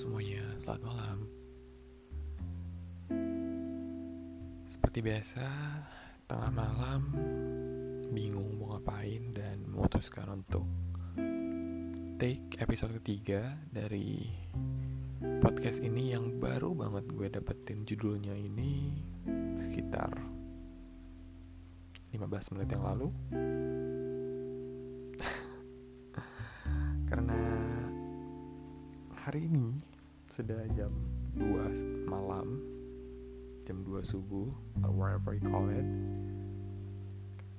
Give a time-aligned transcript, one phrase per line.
[0.00, 1.28] semuanya, selamat malam.
[4.64, 5.44] Seperti biasa,
[6.24, 7.12] tengah malam
[8.08, 10.64] bingung mau ngapain dan memutuskan untuk
[12.16, 14.24] take episode ketiga dari
[15.44, 19.04] podcast ini yang baru banget gue dapetin judulnya ini
[19.60, 20.16] sekitar
[22.16, 23.12] 15 menit yang lalu.
[27.12, 27.40] Karena
[29.28, 29.89] hari ini
[30.40, 30.88] sudah jam
[31.36, 32.64] 2 malam
[33.60, 34.48] jam 2 subuh
[34.80, 35.84] or whatever you call it.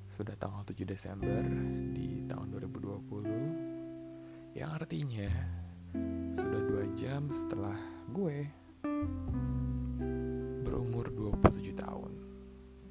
[0.10, 1.46] Sudah tanggal 7 Desember
[1.94, 5.30] di tahun 2020 yang artinya
[6.34, 7.78] sudah 2 jam setelah
[8.10, 8.50] gue
[10.66, 11.06] berumur
[11.38, 12.12] 27 tahun.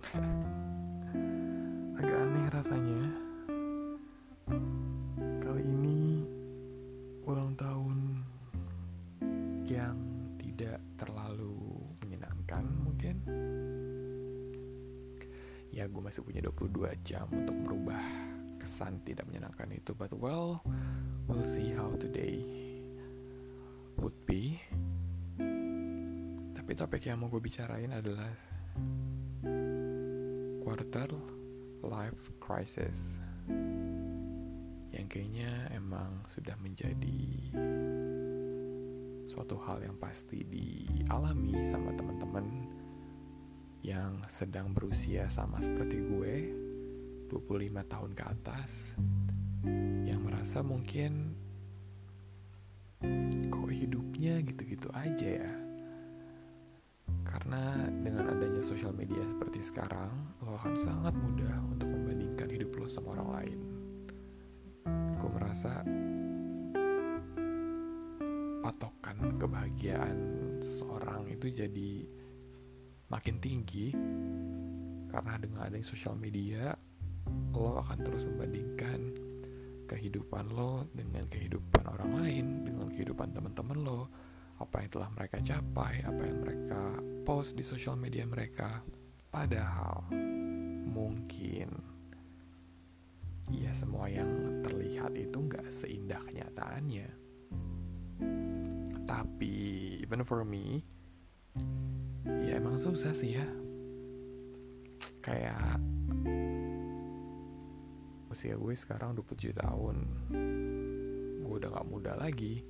[1.99, 3.11] Agak aneh rasanya
[16.21, 18.05] masih punya 22 jam untuk merubah
[18.61, 20.61] kesan tidak menyenangkan itu but well
[21.25, 22.45] we'll see how today
[23.97, 24.61] would be.
[26.53, 28.29] Tapi topik yang mau gue bicarain adalah
[30.61, 31.17] quarter
[31.89, 33.17] life crisis
[34.93, 37.21] yang kayaknya emang sudah menjadi
[39.25, 42.70] suatu hal yang pasti dialami sama teman-teman
[43.81, 46.35] yang sedang berusia sama seperti gue
[47.33, 48.99] 25 tahun ke atas
[50.05, 51.33] yang merasa mungkin
[53.49, 55.55] kok hidupnya gitu-gitu aja ya.
[57.25, 60.11] Karena dengan adanya sosial media seperti sekarang
[60.45, 63.61] lo akan sangat mudah untuk membandingkan hidup lo sama orang lain.
[65.17, 65.87] Gue merasa
[68.61, 70.17] patokan kebahagiaan
[70.61, 72.05] seseorang itu jadi
[73.11, 73.93] makin tinggi
[75.11, 76.71] karena dengan adanya sosial media
[77.51, 79.11] lo akan terus membandingkan
[79.91, 84.01] kehidupan lo dengan kehidupan orang lain dengan kehidupan teman-teman lo
[84.61, 86.81] apa yang telah mereka capai apa yang mereka
[87.25, 88.85] post di sosial media mereka.
[89.31, 90.11] Padahal
[90.91, 91.71] mungkin
[93.51, 97.09] ya semua yang terlihat itu nggak seindah kenyataannya.
[99.09, 99.55] Tapi
[100.05, 100.85] even for me
[102.51, 103.47] ya emang susah sih ya.
[105.23, 105.79] Kayak
[108.27, 109.97] usia gue sekarang 27 tahun.
[111.47, 112.67] Gue udah gak muda lagi.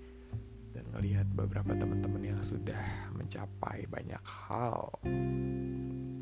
[0.71, 4.93] Dan ngelihat beberapa teman-teman yang sudah mencapai banyak hal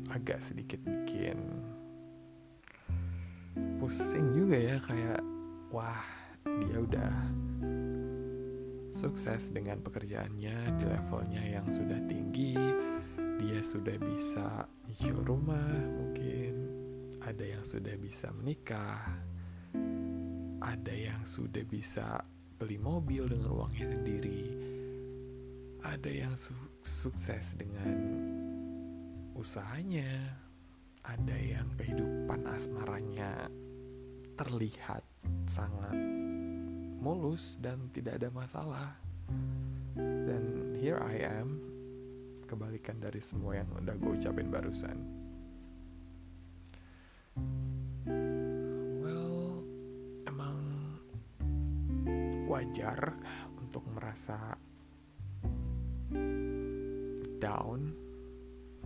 [0.09, 1.37] agak sedikit bikin
[3.77, 5.21] pusing juga ya kayak
[5.69, 6.01] wah
[6.65, 7.13] dia udah
[8.89, 12.57] sukses dengan pekerjaannya di levelnya yang sudah tinggi
[13.39, 16.67] dia sudah bisa nyicil rumah mungkin.
[17.23, 19.23] Ada yang sudah bisa menikah.
[20.59, 22.19] Ada yang sudah bisa
[22.59, 24.43] beli mobil dengan uangnya sendiri.
[25.79, 26.51] Ada yang su
[26.83, 27.95] sukses dengan
[29.39, 30.35] usahanya.
[30.99, 33.47] Ada yang kehidupan asmaranya
[34.35, 35.07] terlihat
[35.47, 35.95] sangat
[36.99, 38.99] mulus dan tidak ada masalah.
[39.95, 41.68] Dan here I am
[42.49, 44.97] kebalikan dari semua yang udah gue ucapin barusan.
[49.05, 49.61] Well
[50.25, 50.57] emang
[52.49, 53.13] wajar
[53.61, 54.57] untuk merasa
[57.37, 57.93] down.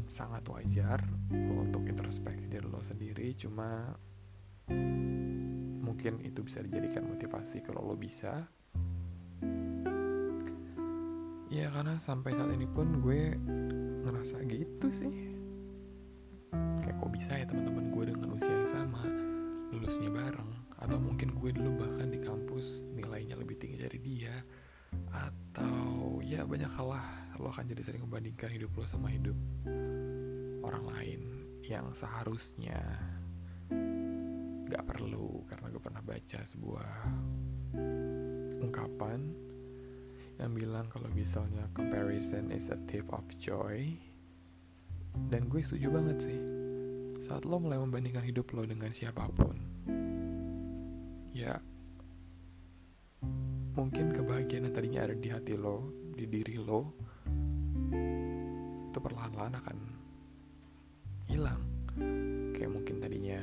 [0.03, 0.99] Sangat wajar
[1.31, 3.95] lo untuk introspeksi diri lo sendiri cuma
[5.79, 8.51] mungkin itu bisa dijadikan motivasi kalau lo bisa
[11.53, 13.37] ya karena sampai saat ini pun gue
[14.01, 15.37] ngerasa gitu sih.
[16.81, 19.05] Kayak kok bisa ya teman-teman gue dengan usia yang sama
[19.69, 20.51] lulusnya bareng?
[20.81, 24.33] Atau mungkin gue dulu bahkan di kampus nilainya lebih tinggi dari dia?
[25.13, 27.05] Atau ya banyak hal lah
[27.37, 29.37] lo akan jadi sering membandingkan hidup lo sama hidup
[30.65, 31.21] orang lain
[31.65, 32.81] yang seharusnya
[34.69, 36.89] gak perlu karena gue pernah baca sebuah
[38.63, 39.19] ungkapan
[40.41, 43.97] yang bilang kalau misalnya comparison is a thief of joy.
[45.13, 46.39] Dan gue setuju banget sih.
[47.21, 49.73] Saat lo mulai membandingkan hidup lo dengan siapa pun
[51.33, 51.57] ya
[53.73, 56.93] mungkin kebahagiaan yang tadinya ada di hati lo di diri lo
[58.93, 59.77] itu perlahan-lahan akan
[61.25, 61.61] hilang.
[62.53, 63.41] Kayak mungkin tadinya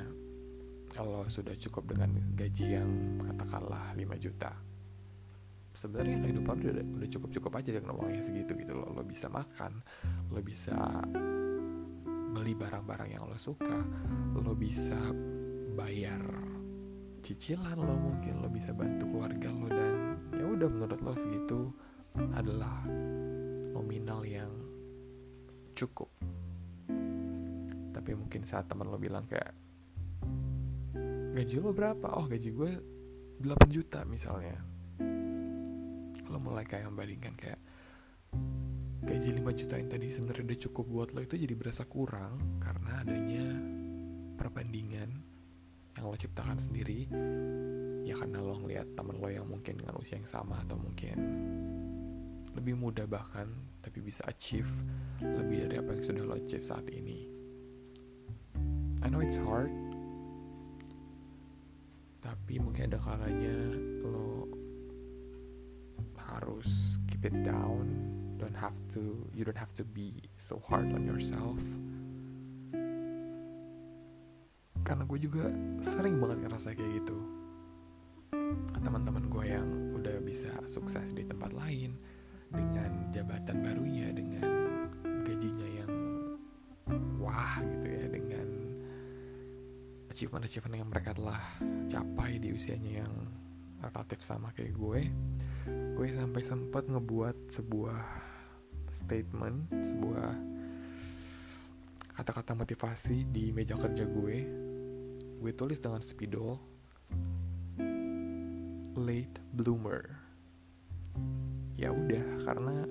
[1.02, 4.54] lo sudah cukup dengan gaji yang katakanlah 5 juta
[5.80, 9.80] sebenarnya kehidupan udah, udah cukup cukup aja dengan uangnya segitu gitu lo lo bisa makan
[10.28, 10.76] lo bisa
[12.36, 13.80] beli barang-barang yang lo suka
[14.36, 15.00] lo bisa
[15.72, 16.20] bayar
[17.24, 19.94] cicilan lo mungkin lo bisa bantu keluarga lo dan
[20.36, 21.72] ya udah menurut lo segitu
[22.34, 22.84] adalah
[23.70, 24.50] nominal yang
[25.78, 26.10] cukup.
[27.90, 29.54] Tapi mungkin saat teman lo bilang kayak
[31.32, 32.18] gaji lo berapa?
[32.18, 32.70] Oh gaji gue
[33.40, 34.58] 8 juta misalnya
[36.30, 37.60] lo mulai kayak membandingkan kayak
[39.02, 43.02] gaji 5 juta yang tadi sebenarnya udah cukup buat lo itu jadi berasa kurang karena
[43.02, 43.46] adanya
[44.38, 45.10] perbandingan
[45.98, 47.10] yang lo ciptakan sendiri.
[48.06, 51.18] Ya karena lo ngeliat temen lo yang mungkin dengan usia yang sama atau mungkin
[52.54, 53.50] lebih mudah bahkan
[53.82, 54.70] tapi bisa achieve
[55.22, 57.26] lebih dari apa yang sudah lo achieve saat ini.
[59.02, 59.72] I know it's hard
[62.20, 63.74] tapi mungkin ada kalanya
[64.04, 64.39] lo
[66.30, 67.90] harus keep it down.
[68.38, 71.60] Don't have to you don't have to be so hard on yourself.
[74.80, 77.18] Karena gue juga sering banget ngerasa kayak gitu.
[78.80, 81.94] Teman-teman gue yang udah bisa sukses di tempat lain
[82.50, 84.48] dengan jabatan barunya dengan
[85.22, 85.92] gajinya yang
[87.22, 88.48] wah gitu ya dengan
[90.10, 91.38] achievement-achievement yang mereka telah
[91.86, 93.14] capai di usianya yang
[93.80, 95.00] relatif sama kayak gue.
[95.96, 98.00] Gue sampai sempat ngebuat sebuah
[98.90, 100.30] statement sebuah
[102.20, 104.36] kata-kata motivasi di meja kerja gue.
[105.40, 106.60] Gue tulis dengan spidol
[109.00, 110.04] late bloomer.
[111.80, 112.84] Ya udah karena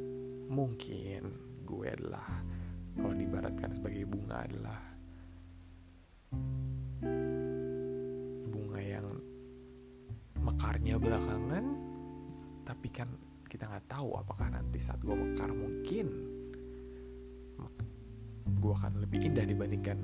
[0.50, 2.26] mungkin gue adalah
[2.98, 4.99] kalau dibaratkan sebagai bunga adalah
[10.90, 11.66] mekarnya belakangan
[12.66, 13.10] tapi kan
[13.46, 16.08] kita nggak tahu apakah nanti saat gue mekar mungkin
[18.58, 20.02] gue akan lebih indah dibandingkan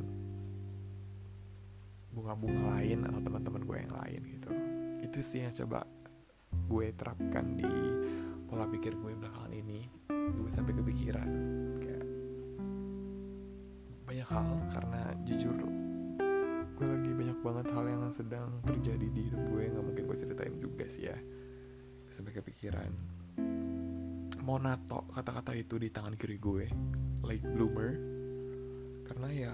[2.14, 4.50] bunga-bunga lain atau teman-teman gue yang lain gitu.
[5.02, 5.90] Itu sih yang coba
[6.70, 7.66] gue terapkan di
[8.46, 9.90] pola pikir gue belakangan ini.
[10.38, 11.30] Gue sampai kepikiran
[11.82, 12.06] kayak
[14.06, 15.85] banyak hal karena jujur
[16.76, 20.56] gue lagi banyak banget hal yang sedang terjadi di hidup gue nggak mungkin gue ceritain
[20.60, 21.18] juga sih ya.
[22.12, 22.92] Sampai kepikiran.
[24.44, 26.68] Mau nato kata-kata itu di tangan kiri gue
[27.24, 27.92] late bloomer.
[29.08, 29.54] Karena ya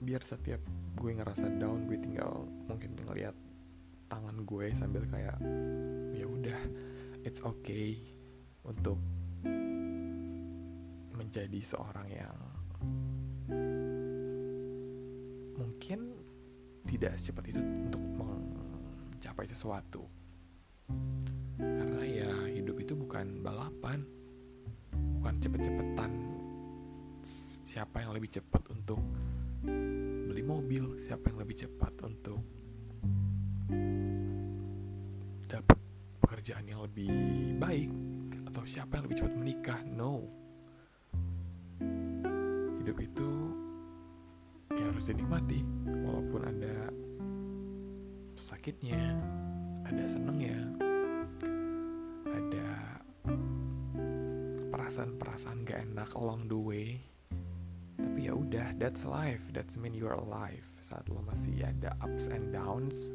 [0.00, 0.64] biar setiap
[0.96, 3.36] gue ngerasa down gue tinggal mungkin ngeliat
[4.08, 5.36] tangan gue sambil kayak
[6.16, 6.60] ya udah
[7.24, 8.00] it's okay
[8.64, 8.96] untuk
[11.14, 12.38] menjadi seorang yang
[15.60, 16.23] mungkin
[16.86, 20.04] tidak secepat itu untuk mencapai sesuatu.
[21.58, 24.04] Karena ya hidup itu bukan balapan
[25.24, 26.12] bukan cepet-cepetan
[27.64, 29.00] siapa yang lebih cepat untuk
[29.64, 32.44] beli mobil siapa yang lebih cepat untuk
[35.48, 35.78] dapat
[36.20, 37.08] pekerjaan yang lebih
[37.56, 37.88] baik
[38.52, 40.28] atau siapa yang lebih cepat menikah no.
[42.84, 43.28] Hidup itu
[44.94, 45.66] harus dinikmati
[46.06, 46.86] walaupun ada
[48.38, 49.18] sakitnya
[49.82, 50.54] ada senengnya
[52.30, 53.02] ada
[54.70, 57.02] perasaan-perasaan gak enak along the way.
[57.98, 60.62] Tapi ya udah that's life that's mean you're alive.
[60.78, 63.10] Saat lo masih ada ups and downs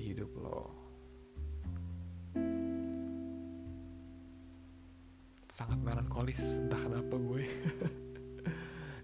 [0.00, 0.72] di hidup lo.
[5.52, 7.19] Sangat melankolis entah kenapa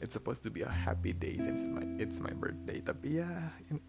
[0.07, 2.79] it's supposed to be a happy day since my, it's my birthday.
[2.79, 3.27] Tapi ya
[3.67, 3.83] in,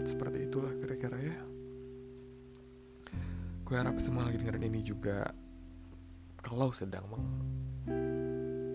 [0.00, 1.36] seperti itulah kira-kira ya.
[3.68, 5.28] Gue harap semua lagi dengerin ini juga
[6.40, 7.28] kalau sedang meng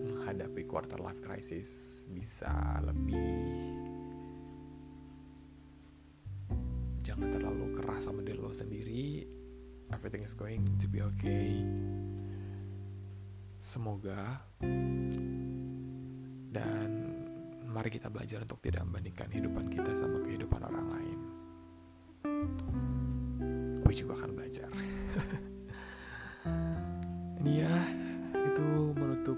[0.06, 3.74] menghadapi quarter life crisis bisa lebih
[7.02, 9.26] jangan terlalu keras sama diri lo sendiri.
[9.90, 11.62] Everything is going to be okay.
[13.58, 14.46] Semoga
[16.56, 16.88] dan
[17.68, 21.18] mari kita belajar untuk tidak membandingkan kehidupan kita sama kehidupan orang lain.
[23.84, 24.72] Gue juga akan belajar.
[27.44, 27.76] Ini ya
[28.32, 29.36] itu menutup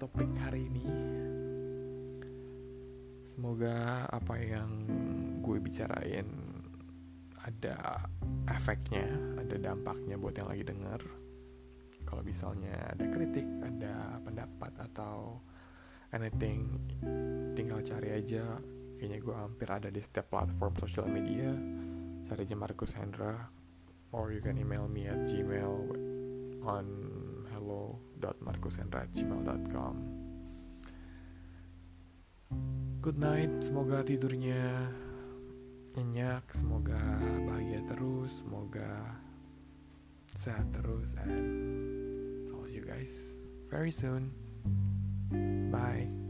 [0.00, 0.82] topik hari ini.
[3.28, 4.88] Semoga apa yang
[5.44, 6.26] gue bicarain
[7.42, 8.06] ada
[8.50, 9.06] efeknya
[9.38, 11.02] ada dampaknya buat yang lagi denger.
[12.02, 15.38] Kalau misalnya ada kritik ada pendapat atau
[16.12, 16.76] anything
[17.56, 18.44] tinggal cari aja.
[18.96, 21.50] Kayaknya gue hampir ada di setiap platform sosial media.
[22.22, 23.50] Cari aja Markus Hendra
[24.12, 25.88] or you can email me at gmail
[26.62, 26.86] on
[27.50, 29.94] hello.markusendra@gmail.com
[33.02, 34.92] good night semoga tidurnya
[35.98, 39.18] nyenyak semoga bahagia terus semoga
[40.38, 44.30] sehat terus and I'll see you guys very soon
[45.70, 46.21] bye